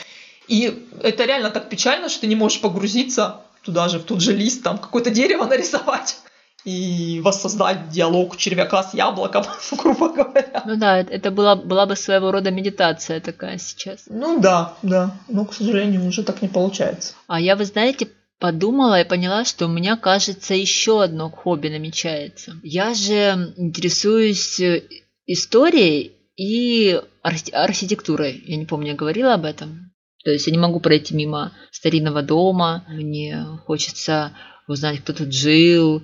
[0.49, 4.33] И это реально так печально, что ты не можешь погрузиться туда же, в тот же
[4.33, 6.17] лист, там какое-то дерево нарисовать
[6.65, 10.63] и воссоздать диалог червяка с яблоком, грубо говоря.
[10.67, 14.05] Ну да, это была, была бы своего рода медитация такая сейчас.
[14.09, 17.15] Ну да, да, но, к сожалению, уже так не получается.
[17.29, 18.09] А я, вы знаете,
[18.41, 22.57] подумала и поняла, что у меня, кажется, еще одно хобби намечается.
[22.63, 24.83] Я же интересуюсь э,
[25.27, 28.43] историей и архи- архитектурой.
[28.47, 29.93] Я не помню, я говорила об этом.
[30.25, 32.85] То есть я не могу пройти мимо старинного дома.
[32.89, 34.33] Мне хочется
[34.67, 36.03] узнать, кто тут жил.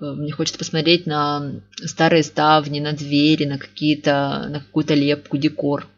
[0.00, 5.88] Э, мне хочется посмотреть на старые ставни, на двери, на какие-то, на какую-то лепку, декор.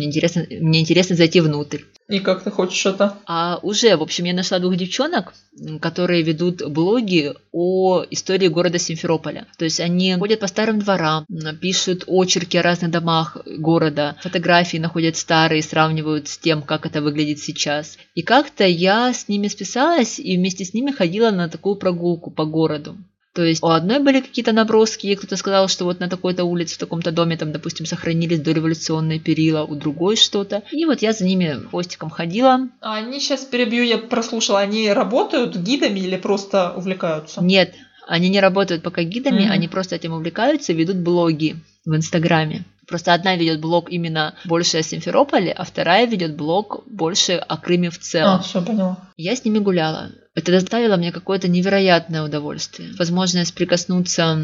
[0.00, 1.82] Мне интересно, мне интересно зайти внутрь.
[2.08, 3.18] И как ты хочешь это?
[3.26, 5.34] А уже, в общем, я нашла двух девчонок,
[5.78, 9.46] которые ведут блоги о истории города Симферополя.
[9.58, 11.26] То есть они ходят по старым дворам,
[11.60, 17.38] пишут очерки о разных домах города, фотографии находят старые, сравнивают с тем, как это выглядит
[17.38, 17.98] сейчас.
[18.14, 22.46] И как-то я с ними списалась и вместе с ними ходила на такую прогулку по
[22.46, 22.96] городу.
[23.34, 26.74] То есть у одной были какие-то наброски, и кто-то сказал, что вот на такой-то улице,
[26.74, 30.62] в таком-то доме, там, допустим, сохранились дореволюционные перила, у другой что-то.
[30.72, 32.68] И вот я за ними хвостиком ходила.
[32.80, 37.40] А они сейчас перебью, я прослушала, они работают гидами или просто увлекаются?
[37.42, 37.74] Нет,
[38.08, 39.50] они не работают пока гидами, mm-hmm.
[39.50, 42.64] они просто этим увлекаются, ведут блоги в Инстаграме.
[42.88, 47.88] Просто одна ведет блог именно больше о Симферополе, а вторая ведет блог больше о Крыме
[47.90, 48.40] в целом.
[48.40, 48.96] А, все поняла.
[49.16, 50.10] Я с ними гуляла.
[50.40, 52.94] Это доставило мне какое-то невероятное удовольствие.
[52.98, 54.38] Возможность прикоснуться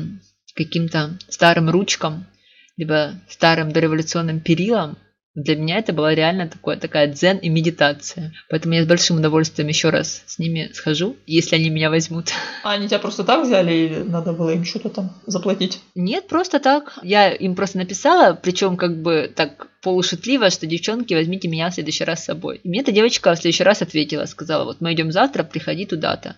[0.52, 2.26] к каким-то старым ручкам,
[2.76, 4.98] либо старым дореволюционным перилам,
[5.37, 8.33] для меня это была реально такое, такая дзен и медитация.
[8.49, 12.31] Поэтому я с большим удовольствием еще раз с ними схожу, если они меня возьмут.
[12.64, 15.81] А они тебя просто так взяли или надо было им что-то там заплатить?
[15.94, 16.99] Нет, просто так.
[17.03, 22.05] Я им просто написала, причем как бы так полушутливо, что девчонки, возьмите меня в следующий
[22.05, 22.61] раз с собой.
[22.64, 26.37] И мне эта девочка в следующий раз ответила, сказала, вот мы идем завтра, приходи туда-то.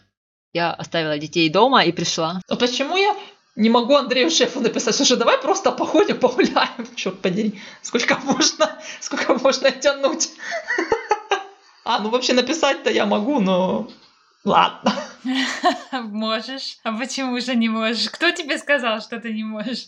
[0.52, 2.40] Я оставила детей дома и пришла.
[2.48, 3.14] А почему я
[3.58, 9.34] не могу Андрею Шефу написать, слушай, давай просто походим, погуляем, черт подери, сколько можно, сколько
[9.34, 10.30] можно тянуть.
[11.84, 13.88] А, ну вообще написать-то я могу, но
[14.44, 14.92] ладно.
[15.90, 16.76] Можешь.
[16.84, 18.10] А почему же не можешь?
[18.10, 19.86] Кто тебе сказал, что ты не можешь?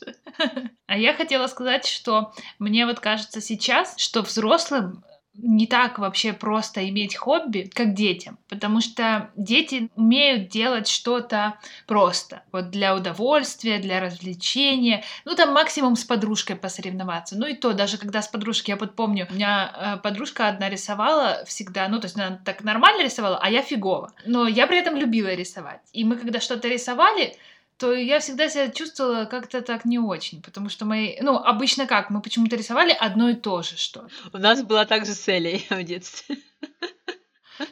[0.87, 5.05] А я хотела сказать, что мне вот кажется сейчас, что взрослым
[5.35, 12.43] не так вообще просто иметь хобби, как детям, потому что дети умеют делать что-то просто,
[12.53, 17.97] вот для удовольствия, для развлечения, ну там максимум с подружкой посоревноваться, ну и то, даже
[17.97, 22.07] когда с подружкой, я вот помню, у меня э, подружка одна рисовала всегда, ну то
[22.07, 26.05] есть она так нормально рисовала, а я фигово, но я при этом любила рисовать, и
[26.05, 27.37] мы когда что-то рисовали,
[27.81, 31.17] то я всегда себя чувствовала как-то так не очень, потому что мои...
[31.23, 32.11] Ну, обычно как?
[32.11, 35.67] Мы почему-то рисовали одно и то же что У нас было так же с Элей
[35.71, 36.37] в детстве.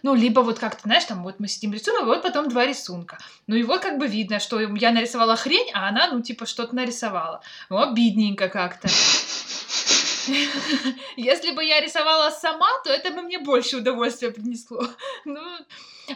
[0.03, 3.19] Ну, либо вот как-то, знаешь, там вот мы сидим рисуем, и вот потом два рисунка.
[3.47, 6.75] Ну и вот как бы видно, что я нарисовала хрень, а она, ну, типа, что-то
[6.75, 7.43] нарисовала.
[7.69, 8.89] Ну, обидненько как-то.
[11.17, 14.87] Если бы я рисовала сама, то это бы мне больше удовольствия принесло.
[15.25, 15.41] Ну,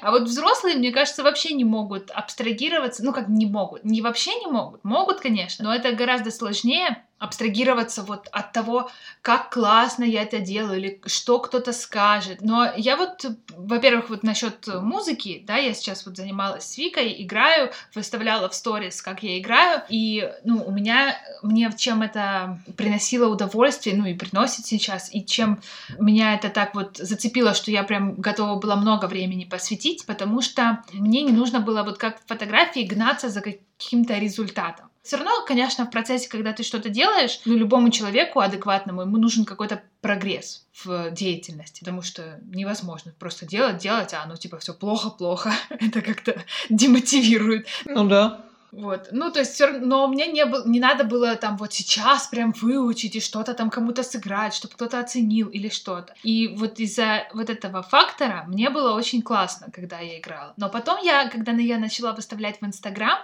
[0.01, 4.35] а вот взрослые, мне кажется, вообще не могут абстрагироваться, ну как не могут, не вообще
[4.37, 8.91] не могут, могут, конечно, но это гораздо сложнее, абстрагироваться вот от того,
[9.23, 12.41] как классно я это делаю или что кто-то скажет.
[12.41, 13.25] Но я вот,
[13.57, 19.01] во-первых, вот насчет музыки, да, я сейчас вот занималась с Викой, играю, выставляла в сторис,
[19.01, 24.67] как я играю, и, ну, у меня, мне чем это приносило удовольствие, ну, и приносит
[24.67, 25.61] сейчас, и чем
[26.01, 30.83] меня это так вот зацепило, что я прям готова была много времени посвятить, потому что
[30.93, 34.92] мне не нужно было вот как в фотографии гнаться за каким-то результатом.
[35.03, 39.45] Все равно, конечно, в процессе, когда ты что-то делаешь, ну, любому человеку адекватному, ему нужен
[39.45, 45.53] какой-то прогресс в деятельности, потому что невозможно просто делать, делать, а оно типа все плохо-плохо.
[45.71, 47.67] Это как-то демотивирует.
[47.85, 48.45] Ну да.
[48.73, 49.09] Вот.
[49.11, 53.15] Ну, то есть, но мне не, было, не надо было там вот сейчас прям выучить
[53.15, 56.15] и что-то там кому-то сыграть, чтобы кто-то оценил или что-то.
[56.23, 60.55] И вот из-за вот этого фактора мне было очень классно, когда я играла.
[60.57, 63.19] Но потом я, когда я начала выставлять в Инстаграм,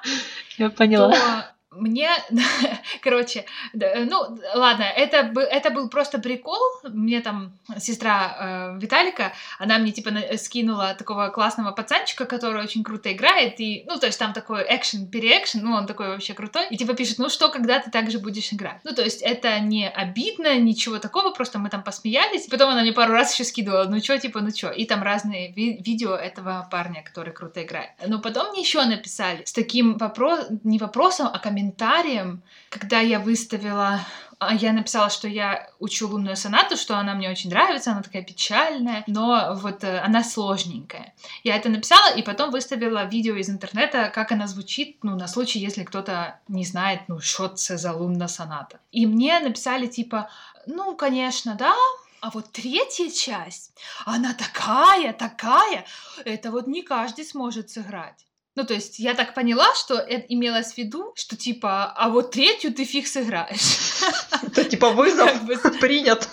[0.59, 1.13] я поняла.
[1.13, 2.11] то мне,
[3.03, 6.59] короче, ну, ладно, это, это был просто прикол.
[6.85, 8.37] Мне там сестра
[8.75, 13.99] э, Виталика, она мне, типа, скинула такого классного пацанчика, который очень круто играет, и, ну,
[13.99, 17.29] то есть там такой экшен, переэкшен, ну, он такой вообще крутой, и, типа, пишет, ну,
[17.29, 18.81] что, когда ты также будешь играть?
[18.85, 22.93] Ну, то есть это не обидно, ничего такого, просто мы там посмеялись, потом она мне
[22.93, 26.67] пару раз еще скидывала, ну, что, типа, ну, что, и там разные ви- видео этого
[26.71, 27.91] парня, который круто играет.
[28.07, 33.19] Но потом мне еще написали с таким вопросом, не вопросом, а комментарием, комментариям, когда я
[33.19, 34.01] выставила
[34.41, 38.23] а, я написала, что я учу лунную сонату, что она мне очень нравится, она такая
[38.23, 41.13] печальная, но вот э, она сложненькая.
[41.43, 45.59] Я это написала и потом выставила видео из интернета, как она звучит, ну, на случай,
[45.59, 48.79] если кто-то не знает, ну, что это за лунная соната.
[48.93, 50.31] И мне написали типа,
[50.67, 51.75] ну, конечно, да,
[52.21, 53.73] а вот третья часть,
[54.07, 55.85] она такая, такая,
[56.25, 58.28] это вот не каждый сможет сыграть.
[58.59, 62.33] Ну, то есть я так поняла, что это имелось в виду, что типа, а вот
[62.33, 64.03] третью ты фиг сыграешь.
[64.43, 66.29] Это типа вызов принят.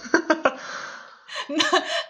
[1.48, 1.62] Ну,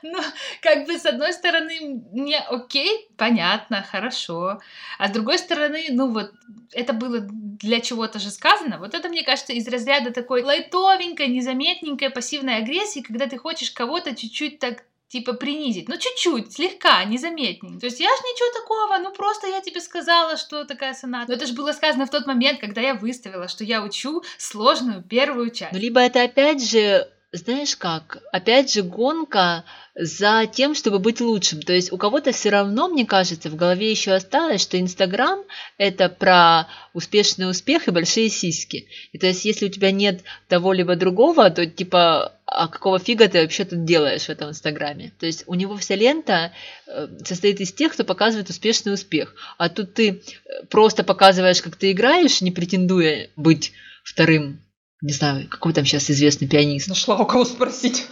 [0.03, 0.19] ну,
[0.61, 4.61] как бы с одной стороны, мне окей, понятно, хорошо.
[4.97, 6.31] А с другой стороны, ну вот,
[6.71, 8.77] это было для чего-то же сказано.
[8.77, 14.15] Вот это, мне кажется, из разряда такой лайтовенькой, незаметненькой пассивной агрессии, когда ты хочешь кого-то
[14.15, 17.79] чуть-чуть так типа принизить, ну чуть-чуть, слегка, незаметнее.
[17.79, 21.31] То есть я ж ничего такого, ну просто я тебе сказала, что такая соната.
[21.31, 25.03] Но это же было сказано в тот момент, когда я выставила, что я учу сложную
[25.03, 25.73] первую часть.
[25.73, 29.63] Ну либо это опять же знаешь как, опять же гонка
[29.95, 31.61] за тем, чтобы быть лучшим.
[31.61, 35.39] То есть у кого-то все равно, мне кажется, в голове еще осталось, что Инстаграм
[35.77, 38.87] это про успешный успех и большие сиськи.
[39.13, 43.27] И то есть если у тебя нет того либо другого, то типа а какого фига
[43.27, 45.13] ты вообще тут делаешь в этом Инстаграме?
[45.19, 46.51] То есть у него вся лента
[46.85, 49.33] э, состоит из тех, кто показывает успешный успех.
[49.57, 53.71] А тут ты э, просто показываешь, как ты играешь, не претендуя быть
[54.03, 54.59] вторым
[55.01, 56.87] не знаю, какой там сейчас известный пианист.
[56.87, 58.07] Нашла у кого спросить.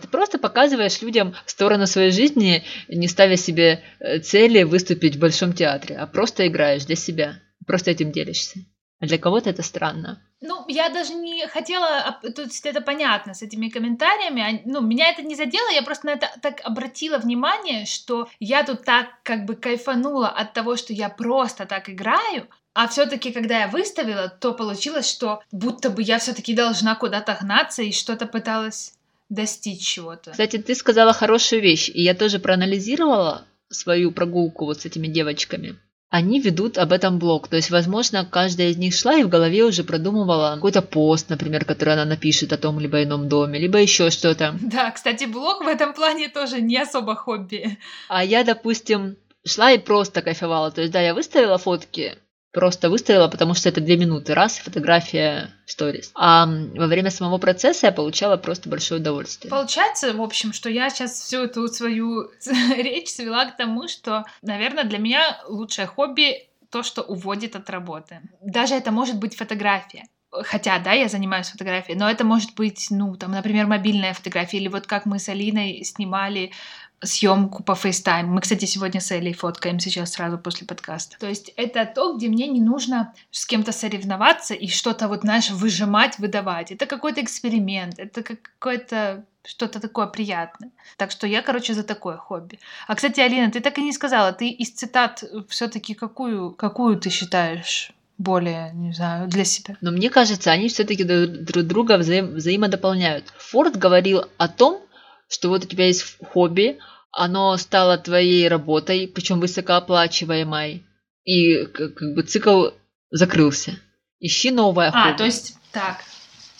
[0.00, 5.54] Ты просто показываешь людям сторону своей жизни, не ставя себе э, цели выступить в большом
[5.54, 7.40] театре, а просто играешь для себя.
[7.66, 8.60] Просто этим делишься.
[9.00, 10.22] А для кого-то это странно.
[10.40, 15.10] Ну, я даже не хотела, то есть это понятно с этими комментариями, а, ну, меня
[15.10, 19.44] это не задело, я просто на это так обратила внимание, что я тут так как
[19.46, 24.52] бы кайфанула от того, что я просто так играю, а все-таки, когда я выставила, то
[24.52, 28.92] получилось, что будто бы я все-таки должна куда-то гнаться и что-то пыталась
[29.30, 30.32] достичь чего-то.
[30.32, 35.76] Кстати, ты сказала хорошую вещь, и я тоже проанализировала свою прогулку вот с этими девочками.
[36.10, 39.64] Они ведут об этом блог, то есть, возможно, каждая из них шла и в голове
[39.64, 44.10] уже продумывала какой-то пост, например, который она напишет о том либо ином доме, либо еще
[44.10, 44.54] что-то.
[44.60, 47.78] Да, кстати, блог в этом плане тоже не особо хобби.
[48.08, 50.70] А я, допустим, шла и просто кайфовала.
[50.70, 52.18] То есть, да, я выставила фотки,
[52.56, 56.10] просто выставила, потому что это две минуты, раз, фотография, сторис.
[56.14, 59.50] А во время самого процесса я получала просто большое удовольствие.
[59.50, 62.30] Получается, в общем, что я сейчас всю эту свою
[62.78, 68.20] речь свела к тому, что, наверное, для меня лучшее хобби то, что уводит от работы.
[68.40, 70.04] Даже это может быть фотография.
[70.30, 74.68] Хотя, да, я занимаюсь фотографией, но это может быть, ну, там, например, мобильная фотография, или
[74.68, 76.52] вот как мы с Алиной снимали
[77.02, 78.24] съемку по FaceTime.
[78.24, 81.16] Мы, кстати, сегодня с Элей фоткаем сейчас сразу после подкаста.
[81.18, 85.50] То есть это то, где мне не нужно с кем-то соревноваться и что-то вот, знаешь,
[85.50, 86.72] выжимать, выдавать.
[86.72, 90.70] Это какой-то эксперимент, это какое-то что-то такое приятное.
[90.96, 92.58] Так что я, короче, за такое хобби.
[92.88, 97.10] А, кстати, Алина, ты так и не сказала, ты из цитат все-таки какую, какую ты
[97.10, 99.76] считаешь более, не знаю, для себя.
[99.80, 103.32] Но мне кажется, они все-таки друг друга взаим взаимодополняют.
[103.38, 104.80] Форд говорил о том,
[105.28, 106.78] что вот у тебя есть хобби,
[107.10, 110.84] оно стало твоей работой, причем высокооплачиваемой,
[111.24, 112.68] и как бы цикл
[113.10, 113.78] закрылся.
[114.20, 115.14] Ищи новое а, хобби.
[115.14, 116.04] А, то есть так,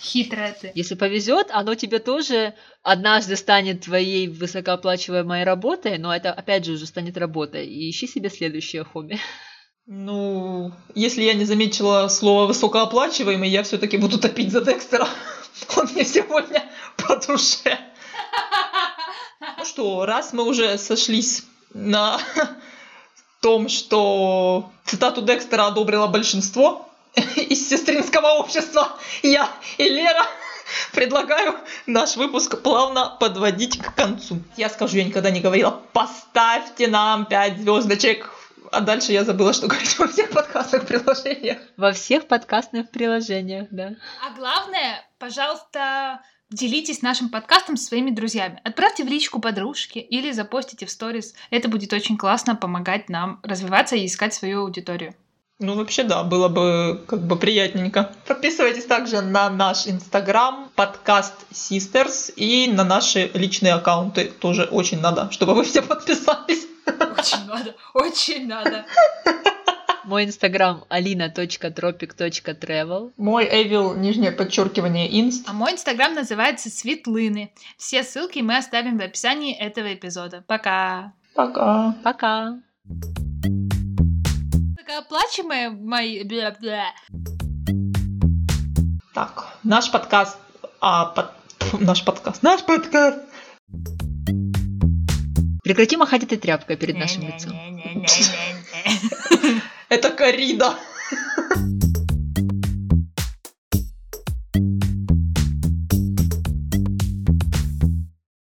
[0.00, 0.72] хитрая ты.
[0.74, 6.86] Если повезет, оно тебе тоже однажды станет твоей высокооплачиваемой работой, но это опять же уже
[6.86, 7.66] станет работой.
[7.66, 9.18] И ищи себе следующее хобби.
[9.86, 15.08] Ну, если я не заметила слово высокооплачиваемый, я все-таки буду топить за Декстера.
[15.76, 16.64] Он мне сегодня
[16.96, 17.78] по душе.
[19.58, 22.18] Ну что, раз мы уже сошлись на
[23.40, 26.88] том, что цитату Декстера одобрило большинство
[27.36, 30.26] из сестринского общества, я и Лера
[30.92, 34.38] предлагаю наш выпуск плавно подводить к концу.
[34.56, 38.30] Я скажу, я никогда не говорила, поставьте нам 5 звездочек
[38.72, 41.58] а дальше я забыла, что говорить во всех подкастных приложениях.
[41.76, 43.94] Во всех подкастных приложениях, да.
[44.24, 46.20] А главное, пожалуйста,
[46.50, 48.60] Делитесь нашим подкастом со своими друзьями.
[48.62, 51.34] Отправьте в личку подружки или запостите в сторис.
[51.50, 55.16] Это будет очень классно помогать нам развиваться и искать свою аудиторию.
[55.58, 58.14] Ну, вообще, да, было бы как бы приятненько.
[58.28, 65.32] Подписывайтесь также на наш инстаграм, подкаст Sisters, и на наши личные аккаунты тоже очень надо,
[65.32, 66.68] чтобы вы все подписались.
[66.86, 68.86] Очень надо, очень надо.
[70.06, 73.12] Мой инстаграм alina.tropic.travel.
[73.16, 75.48] Мой Эвил, нижнее подчеркивание, инст.
[75.48, 77.50] А мой инстаграм называется Светлыны.
[77.76, 80.44] Все ссылки мы оставим в описании этого эпизода.
[80.46, 81.12] Пока.
[81.34, 81.96] Пока.
[82.04, 82.60] Пока.
[84.76, 86.22] Такая плачемая мои...
[89.12, 90.38] Так, наш подкаст...
[90.80, 91.32] А, под...
[91.58, 92.44] Фу, наш подкаст.
[92.44, 93.18] Наш подкаст.
[95.64, 97.54] Прекрати махать этой тряпкой перед нашим лицом.
[99.88, 100.74] Это корида.